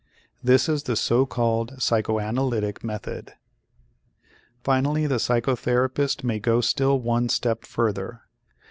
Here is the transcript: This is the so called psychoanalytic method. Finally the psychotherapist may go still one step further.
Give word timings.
This 0.43 0.67
is 0.67 0.81
the 0.81 0.95
so 0.95 1.27
called 1.27 1.75
psychoanalytic 1.79 2.83
method. 2.83 3.33
Finally 4.63 5.05
the 5.05 5.17
psychotherapist 5.19 6.23
may 6.23 6.39
go 6.39 6.59
still 6.59 6.99
one 6.99 7.29
step 7.29 7.63
further. 7.65 8.21